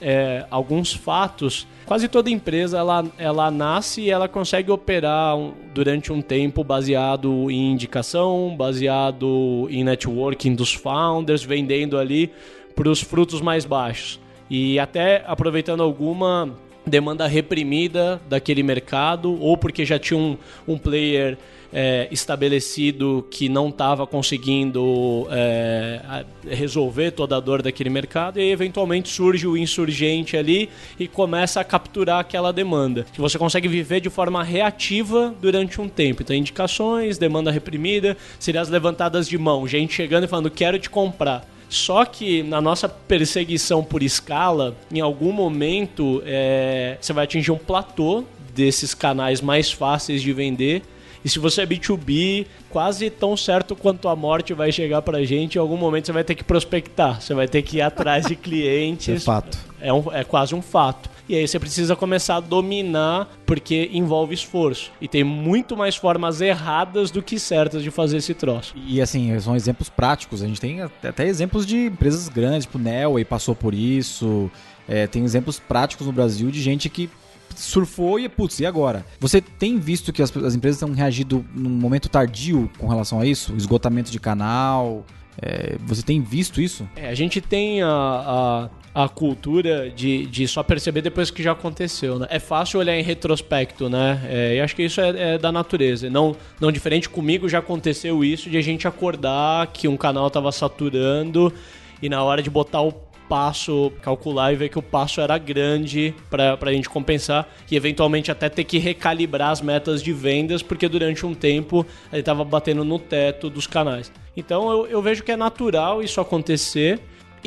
[0.00, 5.34] é, alguns fatos quase toda empresa ela, ela nasce e ela consegue operar
[5.72, 12.30] durante um tempo baseado em indicação, baseado em networking dos founders, vendendo ali
[12.74, 14.20] para os frutos mais baixos.
[14.50, 16.54] E até aproveitando alguma
[16.86, 21.36] demanda reprimida daquele mercado, ou porque já tinha um, um player
[21.72, 29.08] é, estabelecido que não estava conseguindo é, resolver toda a dor daquele mercado e eventualmente
[29.08, 33.04] surge o insurgente ali e começa a capturar aquela demanda.
[33.12, 36.22] Que você consegue viver de forma reativa durante um tempo.
[36.22, 40.88] Então, indicações, demanda reprimida, seriam as levantadas de mão, gente chegando e falando: quero te
[40.88, 41.46] comprar.
[41.68, 47.58] Só que na nossa perseguição por escala, em algum momento é, você vai atingir um
[47.58, 50.82] platô desses canais mais fáceis de vender
[51.24, 55.56] e se você é B2B, quase tão certo quanto a morte vai chegar pra gente,
[55.56, 58.34] em algum momento você vai ter que prospectar, você vai ter que ir atrás de
[58.36, 59.22] clientes.
[59.22, 59.58] é fato.
[59.80, 61.10] É, um, é quase um fato.
[61.28, 64.90] E aí você precisa começar a dominar, porque envolve esforço.
[65.00, 68.74] E tem muito mais formas erradas do que certas de fazer esse troço.
[68.86, 70.42] E assim, são exemplos práticos.
[70.42, 74.50] A gente tem até exemplos de empresas grandes, tipo Nelway passou por isso.
[74.88, 77.10] É, tem exemplos práticos no Brasil de gente que
[77.54, 79.04] surfou e, putz, e agora?
[79.20, 83.26] Você tem visto que as, as empresas estão reagindo num momento tardio com relação a
[83.26, 83.54] isso?
[83.54, 85.04] Esgotamento de canal?
[85.40, 86.88] É, você tem visto isso?
[86.96, 91.52] É, a gente tem a, a, a cultura de, de só perceber depois que já
[91.52, 92.26] aconteceu, né?
[92.30, 94.20] É fácil olhar em retrospecto, né?
[94.28, 96.10] É, e acho que isso é, é, da natureza.
[96.10, 100.50] Não, não diferente comigo, já aconteceu isso de a gente acordar que um canal estava
[100.50, 101.54] saturando
[102.02, 102.90] e na hora de botar o
[103.28, 108.32] passo, calcular e ver que o passo era grande para a gente compensar e eventualmente
[108.32, 112.82] até ter que recalibrar as metas de vendas, porque durante um tempo ele estava batendo
[112.82, 114.10] no teto dos canais.
[114.36, 116.98] Então eu, eu vejo que é natural isso acontecer,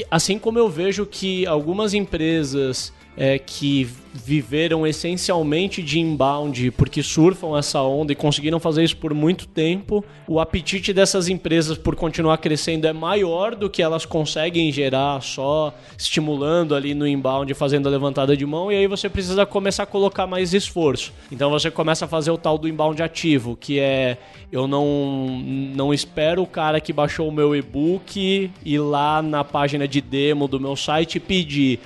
[0.10, 7.58] assim como eu vejo que algumas empresas é, que viveram essencialmente de inbound porque surfam
[7.58, 10.04] essa onda e conseguiram fazer isso por muito tempo.
[10.28, 15.74] O apetite dessas empresas por continuar crescendo é maior do que elas conseguem gerar só
[15.98, 19.86] estimulando ali no inbound, fazendo a levantada de mão, e aí você precisa começar a
[19.86, 21.14] colocar mais esforço.
[21.32, 24.18] Então você começa a fazer o tal do inbound ativo, que é
[24.52, 25.42] eu não,
[25.74, 30.48] não espero o cara que baixou o meu e-book ir lá na página de demo
[30.48, 31.80] do meu site pedir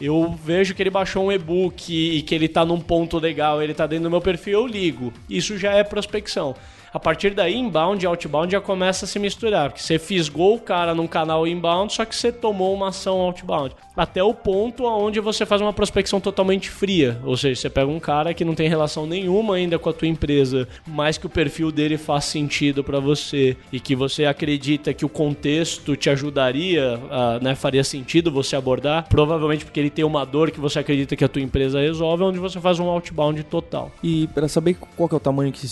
[0.00, 3.74] eu vejo que ele baixou um e-book e que ele tá num ponto legal, ele
[3.74, 5.12] tá dentro do meu perfil, eu ligo.
[5.28, 6.54] Isso já é prospecção.
[6.92, 10.60] A partir daí, inbound e outbound já começa a se misturar, porque você fisgou o
[10.60, 13.76] cara num canal inbound, só que você tomou uma ação outbound.
[13.96, 18.00] Até o ponto onde você faz uma prospecção totalmente fria, ou seja, você pega um
[18.00, 21.70] cara que não tem relação nenhuma ainda com a tua empresa, mas que o perfil
[21.70, 27.38] dele faz sentido para você e que você acredita que o contexto te ajudaria, a,
[27.40, 31.24] né, faria sentido você abordar, provavelmente porque ele tem uma dor que você acredita que
[31.24, 33.92] a tua empresa resolve, onde você faz um outbound total.
[34.02, 35.66] E para saber qual é o tamanho que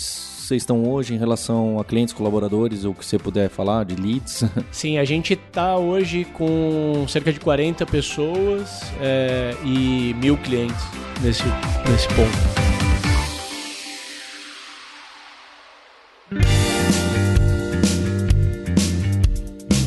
[0.49, 4.43] vocês estão hoje em relação a clientes, colaboradores, ou que você puder falar de leads?
[4.71, 10.83] Sim, a gente está hoje com cerca de 40 pessoas é, e mil clientes
[11.21, 11.43] nesse,
[11.87, 12.69] nesse ponto.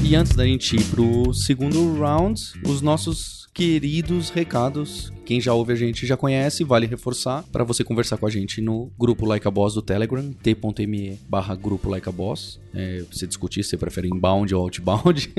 [0.04, 5.12] E antes da gente ir pro segundo round, os nossos queridos recados.
[5.24, 8.60] Quem já ouve a gente já conhece, vale reforçar para você conversar com a gente
[8.60, 12.60] no grupo Like a Boss do Telegram, t.me barra grupo Like a Boss.
[12.74, 15.32] É, você discutir se você prefere inbound ou outbound,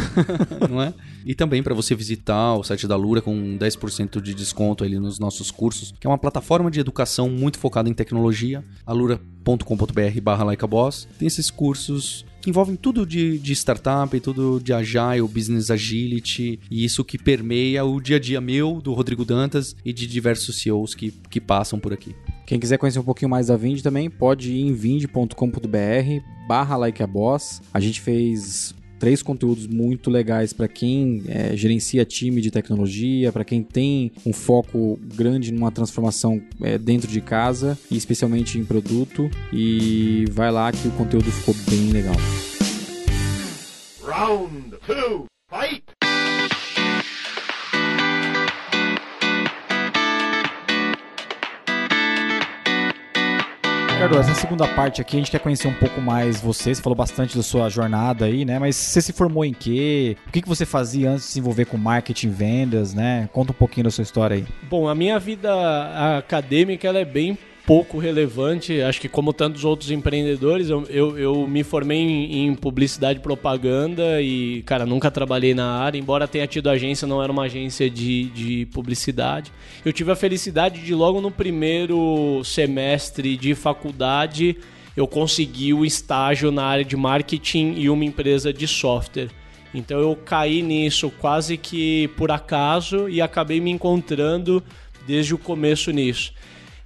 [0.68, 0.94] não é?
[1.24, 5.18] E também para você visitar o site da Lura com 10% de desconto ali nos
[5.18, 10.64] nossos cursos, que é uma plataforma de educação muito focada em tecnologia, alura.com.br barra Like
[10.64, 11.06] a Boss.
[11.18, 16.84] Tem esses cursos que envolvem tudo de, de startup, tudo de agile, business agility, e
[16.84, 20.94] isso que permeia o dia a dia meu, do Rodrigo Dantas e de diversos CEOs
[20.94, 22.14] que, que passam por aqui.
[22.46, 25.30] Quem quiser conhecer um pouquinho mais da Vind também, pode ir em vind.com.br
[26.48, 27.62] barra like a boss.
[27.72, 33.44] A gente fez três conteúdos muito legais para quem é, gerencia time de tecnologia, para
[33.44, 39.30] quem tem um foco grande numa transformação é, dentro de casa e especialmente em produto.
[39.52, 42.14] E vai lá que o conteúdo ficou bem legal.
[44.04, 45.99] Round two, fight!
[54.00, 56.74] Ricardo, essa segunda parte aqui a gente quer conhecer um pouco mais você.
[56.74, 58.58] Você falou bastante da sua jornada aí, né?
[58.58, 60.16] Mas você se formou em quê?
[60.26, 63.28] O que, que você fazia antes de se envolver com marketing, vendas, né?
[63.30, 64.46] Conta um pouquinho da sua história aí.
[64.70, 67.36] Bom, a minha vida acadêmica ela é bem
[67.70, 68.82] pouco relevante.
[68.82, 73.22] Acho que como tantos outros empreendedores, eu, eu, eu me formei em, em, publicidade e
[73.22, 75.96] propaganda e, cara, nunca trabalhei na área.
[75.96, 79.52] Embora tenha tido agência, não era uma agência de, de publicidade.
[79.84, 84.56] Eu tive a felicidade de logo no primeiro semestre de faculdade
[84.96, 89.30] eu consegui o estágio na área de marketing e uma empresa de software.
[89.72, 94.60] Então eu caí nisso quase que por acaso e acabei me encontrando
[95.06, 96.34] desde o começo nisso.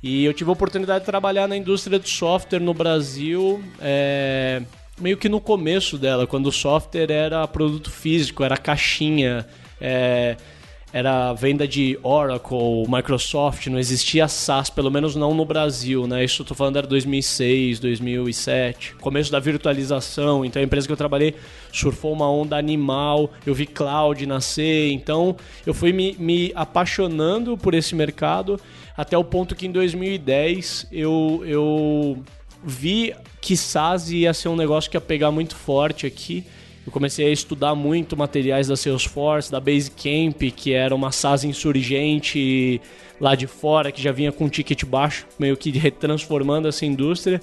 [0.06, 4.60] E eu tive a oportunidade de trabalhar na indústria de software no Brasil, é,
[5.00, 9.46] meio que no começo dela, quando o software era produto físico, era caixinha,
[9.80, 10.36] é,
[10.92, 16.22] era venda de Oracle, Microsoft, não existia SaaS, pelo menos não no Brasil, né?
[16.22, 20.44] Isso eu tô falando era 2006, 2007, começo da virtualização.
[20.44, 21.34] Então a empresa que eu trabalhei
[21.72, 27.72] surfou uma onda animal, eu vi cloud nascer, então eu fui me, me apaixonando por
[27.72, 28.60] esse mercado
[28.96, 32.22] até o ponto que em 2010 eu, eu
[32.62, 36.44] vi que SaaS ia ser um negócio que ia pegar muito forte aqui.
[36.86, 42.80] Eu comecei a estudar muito materiais da Salesforce, da Basecamp, que era uma SaaS insurgente
[43.20, 47.40] lá de fora, que já vinha com um ticket baixo, meio que retransformando essa indústria.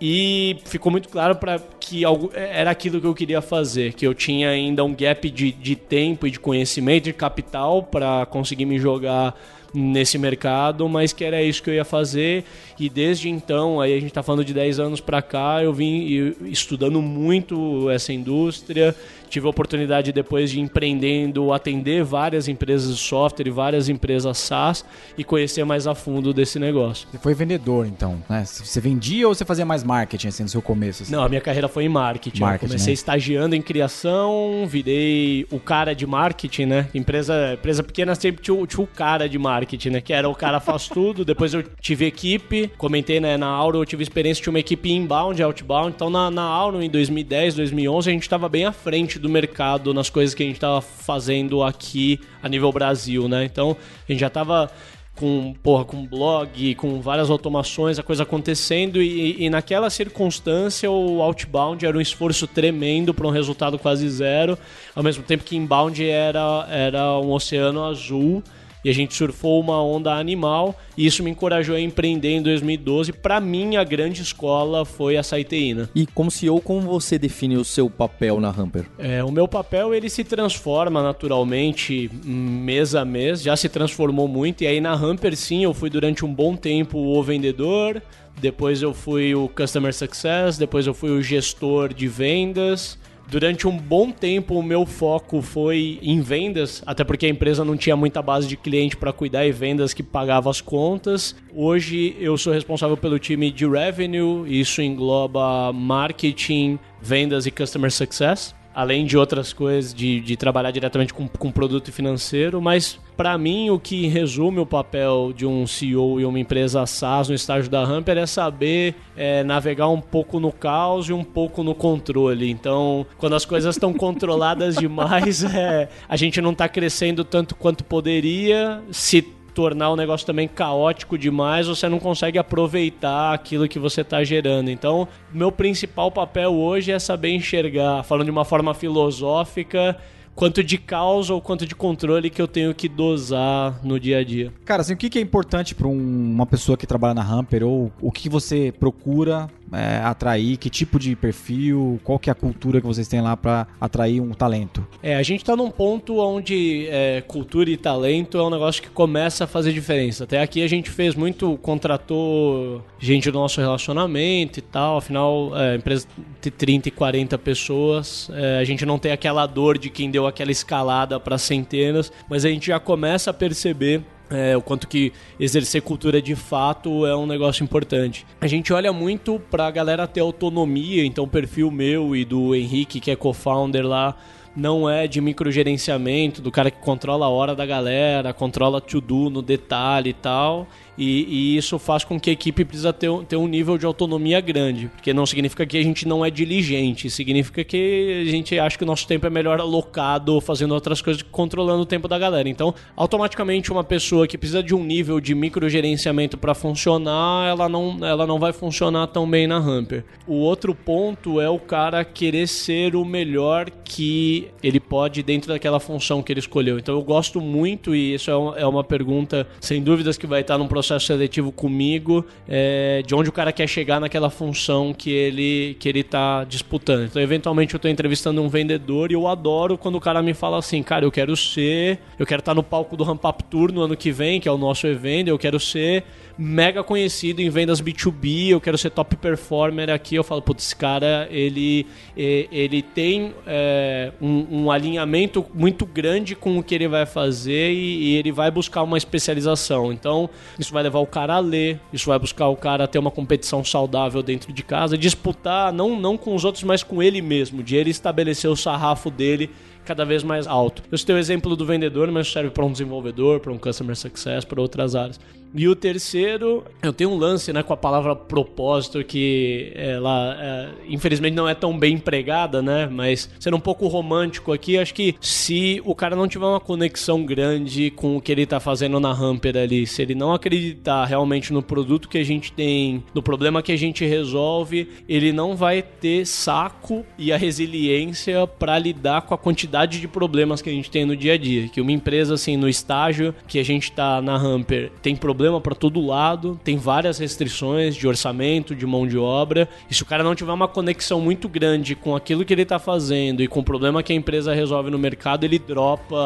[0.00, 1.58] E ficou muito claro para
[1.88, 5.50] que algo, era aquilo que eu queria fazer, que eu tinha ainda um gap de,
[5.52, 9.34] de tempo e de conhecimento, de capital para conseguir me jogar
[9.72, 12.44] nesse mercado, mas que era isso que eu ia fazer.
[12.78, 16.34] E desde então, aí a gente está falando de 10 anos para cá, eu vim
[16.44, 18.94] estudando muito essa indústria,
[19.28, 24.84] tive a oportunidade depois de empreendendo, atender várias empresas de software e várias empresas SaaS
[25.16, 27.08] e conhecer mais a fundo desse negócio.
[27.10, 28.44] Você foi vendedor, então, né?
[28.44, 31.02] Você vendia ou você fazia mais marketing assim no seu começo?
[31.02, 31.12] Assim?
[31.12, 32.40] Não, a minha carreira foi em marketing.
[32.40, 32.94] marketing eu comecei né?
[32.94, 36.88] estagiando em criação, virei o cara de marketing, né?
[36.94, 40.00] Empresa, empresa pequena sempre tinha, tinha o cara de marketing, né?
[40.00, 41.24] Que era o cara faz tudo.
[41.24, 45.42] Depois eu tive equipe, comentei né, na Auro, eu tive experiência de uma equipe inbound
[45.42, 45.92] outbound.
[45.94, 49.92] Então na, na Auro, em 2010, 2011, a gente estava bem à frente do mercado
[49.94, 53.44] nas coisas que a gente estava fazendo aqui a nível Brasil, né?
[53.44, 53.76] Então
[54.08, 54.70] a gente já estava
[55.18, 61.20] com, porra, com blog, com várias automações, a coisa acontecendo e, e, naquela circunstância o
[61.20, 64.56] outbound era um esforço tremendo para um resultado quase zero,
[64.94, 68.42] ao mesmo tempo que inbound era, era um oceano azul
[68.84, 73.12] e a gente surfou uma onda animal e isso me encorajou a empreender em 2012.
[73.12, 75.90] Para mim, a grande escola foi a Saiteína.
[75.94, 78.86] E como CEO, como você define o seu papel na Hamper?
[78.98, 84.62] É, o meu papel ele se transforma naturalmente mês a mês, já se transformou muito
[84.62, 88.02] e aí na Hamper sim, eu fui durante um bom tempo o vendedor,
[88.40, 92.98] depois eu fui o Customer Success, depois eu fui o gestor de vendas,
[93.30, 97.76] Durante um bom tempo, o meu foco foi em vendas, até porque a empresa não
[97.76, 101.36] tinha muita base de cliente para cuidar e vendas que pagava as contas.
[101.54, 108.54] Hoje eu sou responsável pelo time de revenue, isso engloba marketing, vendas e customer success
[108.78, 113.70] além de outras coisas, de, de trabalhar diretamente com, com produto financeiro, mas para mim
[113.70, 117.82] o que resume o papel de um CEO e uma empresa SaaS no estágio da
[117.82, 122.48] Hamper é saber é, navegar um pouco no caos e um pouco no controle.
[122.48, 127.82] Então, quando as coisas estão controladas demais, é, a gente não está crescendo tanto quanto
[127.82, 128.80] poderia.
[128.92, 129.22] Se
[129.58, 134.70] tornar o negócio também caótico demais, você não consegue aproveitar aquilo que você está gerando.
[134.70, 139.96] Então, meu principal papel hoje é saber enxergar, falando de uma forma filosófica,
[140.32, 144.24] quanto de caos ou quanto de controle que eu tenho que dosar no dia a
[144.24, 144.52] dia.
[144.64, 147.90] Cara, assim, o que é importante para um, uma pessoa que trabalha na Hamper ou
[148.00, 150.56] o que você procura é, atrair?
[150.56, 152.00] Que tipo de perfil?
[152.04, 154.86] Qual que é a cultura que vocês têm lá para atrair um talento?
[155.02, 158.88] É, a gente está num ponto onde é, cultura e talento é um negócio que
[158.88, 160.24] começa a fazer diferença.
[160.24, 164.98] Até aqui a gente fez muito, contratou gente do nosso relacionamento e tal.
[164.98, 166.06] Afinal, é, empresa
[166.40, 170.26] de 30 e 40 pessoas, é, a gente não tem aquela dor de quem deu
[170.26, 175.12] aquela escalada para centenas, mas a gente já começa a perceber é, o quanto que
[175.38, 178.26] exercer cultura de fato é um negócio importante.
[178.40, 183.00] A gente olha muito pra galera ter autonomia, então o perfil meu e do Henrique,
[183.00, 184.16] que é co-founder lá,
[184.54, 189.40] não é de microgerenciamento, do cara que controla a hora da galera, controla to-do no
[189.40, 190.66] detalhe e tal.
[190.98, 194.40] E, e isso faz com que a equipe precisa ter, ter um nível de autonomia
[194.40, 198.76] grande, porque não significa que a gente não é diligente, significa que a gente acha
[198.76, 202.48] que o nosso tempo é melhor alocado fazendo outras coisas, controlando o tempo da galera.
[202.48, 207.98] Então, automaticamente uma pessoa que precisa de um nível de microgerenciamento para funcionar, ela não,
[208.02, 210.04] ela não vai funcionar tão bem na Hamper.
[210.26, 215.78] O outro ponto é o cara querer ser o melhor que ele pode dentro daquela
[215.78, 216.76] função que ele escolheu.
[216.76, 220.58] Então eu gosto muito, e isso é, é uma pergunta, sem dúvidas, que vai estar
[220.58, 225.76] num processo seletivo comigo, é, de onde o cara quer chegar naquela função que ele
[225.80, 227.06] que ele está disputando.
[227.06, 230.58] Então, eventualmente, eu estou entrevistando um vendedor e eu adoro quando o cara me fala
[230.58, 233.82] assim, cara, eu quero ser, eu quero estar no palco do Ramp Up Tour no
[233.82, 236.04] ano que vem, que é o nosso evento, eu quero ser
[236.38, 240.14] mega conhecido em vendas B2B, eu quero ser top performer aqui.
[240.14, 241.84] Eu falo, putz, esse cara, ele,
[242.16, 248.12] ele tem é, um, um, alinhamento muito grande com o que ele vai fazer e,
[248.12, 249.92] e, ele vai buscar uma especialização.
[249.92, 253.00] Então, isso vai levar o cara a ler, isso vai buscar o cara a ter
[253.00, 257.20] uma competição saudável dentro de casa, disputar não, não com os outros, mas com ele
[257.20, 259.50] mesmo, de ele estabelecer o sarrafo dele
[259.84, 260.82] cada vez mais alto.
[260.92, 264.44] Eu citei o exemplo do vendedor, mas serve para um desenvolvedor, para um customer success,
[264.44, 265.18] para outras áreas.
[265.54, 270.68] E o terceiro, eu tenho um lance né, com a palavra propósito que ela, é,
[270.88, 272.86] infelizmente, não é tão bem empregada, né?
[272.90, 277.24] Mas sendo um pouco romântico aqui, acho que se o cara não tiver uma conexão
[277.24, 281.52] grande com o que ele está fazendo na Hamper ali, se ele não acreditar realmente
[281.52, 285.82] no produto que a gente tem, no problema que a gente resolve, ele não vai
[285.82, 290.90] ter saco e a resiliência para lidar com a quantidade de problemas que a gente
[290.90, 291.68] tem no dia a dia.
[291.68, 295.60] Que uma empresa, assim, no estágio que a gente está na Hamper, tem problemas problema
[295.60, 299.68] para todo lado, tem várias restrições de orçamento, de mão de obra.
[299.88, 302.80] E se o cara não tiver uma conexão muito grande com aquilo que ele está
[302.80, 306.16] fazendo e com o problema que a empresa resolve no mercado, ele dropa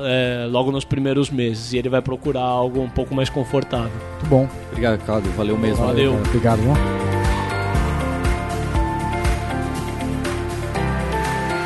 [0.00, 3.92] é, logo nos primeiros meses e ele vai procurar algo um pouco mais confortável.
[4.14, 4.48] Muito bom.
[4.72, 5.30] Obrigado, Claudio.
[5.36, 5.86] Valeu mesmo.
[5.86, 6.14] Valeu.
[6.14, 6.60] Valeu Obrigado.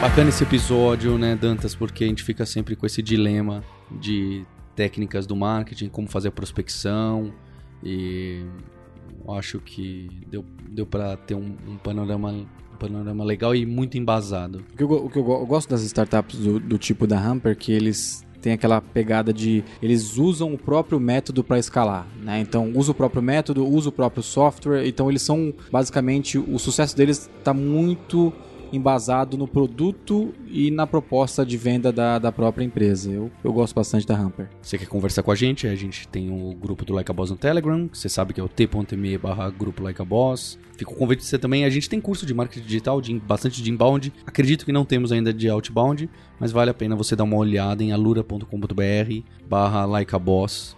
[0.03, 4.45] Bacana esse episódio, né, Dantas, porque a gente fica sempre com esse dilema de
[4.75, 7.33] técnicas do marketing, como fazer a prospecção
[7.83, 8.45] e
[9.29, 14.65] acho que deu, deu para ter um, um, panorama um panorama legal e muito embasado.
[14.73, 17.57] O que eu, o que eu, eu gosto das startups do, do tipo da Hamper
[17.57, 22.41] que eles tem aquela pegada de eles usam o próprio método para escalar, né?
[22.41, 24.87] Então usa o próprio método, usa o próprio software.
[24.87, 28.33] Então eles são basicamente o sucesso deles está muito
[28.77, 33.11] embasado no produto e na proposta de venda da, da própria empresa.
[33.11, 34.49] Eu, eu gosto bastante da Hamper.
[34.63, 35.67] Você quer conversar com a gente?
[35.67, 38.45] A gente tem o grupo do Like a Boss no Telegram, você sabe que é
[38.45, 40.59] o t.me barra grupo Like a Boss.
[40.77, 41.65] Fica o convite você também.
[41.65, 44.13] A gente tem curso de marketing digital, de, bastante de inbound.
[44.27, 46.09] Acredito que não temos ainda de outbound,
[46.39, 48.45] mas vale a pena você dar uma olhada em alura.com.br
[49.47, 50.77] barra Like a Boss.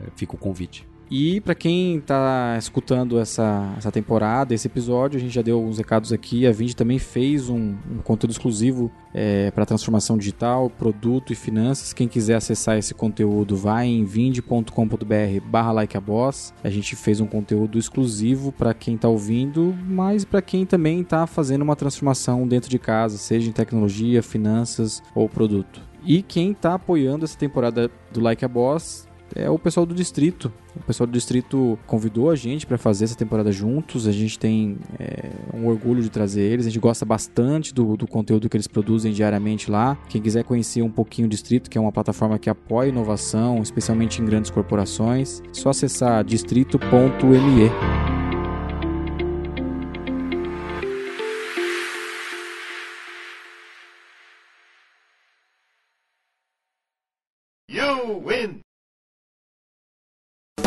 [0.00, 0.86] É, fica o convite.
[1.10, 5.78] E para quem está escutando essa, essa temporada, esse episódio, a gente já deu alguns
[5.78, 6.46] recados aqui.
[6.46, 11.94] A Vind também fez um, um conteúdo exclusivo é, para transformação digital, produto e finanças.
[11.94, 16.52] Quem quiser acessar esse conteúdo, vai em vind.com.br/barra likeaboss.
[16.62, 21.26] A gente fez um conteúdo exclusivo para quem está ouvindo, mas para quem também está
[21.26, 25.80] fazendo uma transformação dentro de casa, seja em tecnologia, finanças ou produto.
[26.04, 30.52] E quem está apoiando essa temporada do Like a Boss é o pessoal do distrito.
[30.76, 34.06] O pessoal do distrito convidou a gente para fazer essa temporada juntos.
[34.06, 36.66] A gente tem é, um orgulho de trazer eles.
[36.66, 39.96] A gente gosta bastante do, do, conteúdo que eles produzem diariamente lá.
[40.08, 44.20] Quem quiser conhecer um pouquinho o distrito, que é uma plataforma que apoia inovação, especialmente
[44.22, 47.68] em grandes corporações, é só acessar distrito.me.